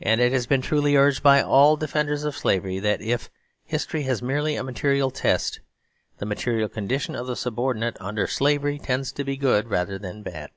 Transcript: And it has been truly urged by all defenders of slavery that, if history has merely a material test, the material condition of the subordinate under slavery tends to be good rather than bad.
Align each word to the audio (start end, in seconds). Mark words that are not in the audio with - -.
And 0.00 0.22
it 0.22 0.32
has 0.32 0.46
been 0.46 0.62
truly 0.62 0.96
urged 0.96 1.22
by 1.22 1.42
all 1.42 1.76
defenders 1.76 2.24
of 2.24 2.34
slavery 2.34 2.78
that, 2.78 3.02
if 3.02 3.28
history 3.66 4.04
has 4.04 4.22
merely 4.22 4.56
a 4.56 4.64
material 4.64 5.10
test, 5.10 5.60
the 6.16 6.24
material 6.24 6.70
condition 6.70 7.14
of 7.14 7.26
the 7.26 7.36
subordinate 7.36 7.98
under 8.00 8.26
slavery 8.26 8.78
tends 8.78 9.12
to 9.12 9.22
be 9.22 9.36
good 9.36 9.68
rather 9.68 9.98
than 9.98 10.22
bad. 10.22 10.48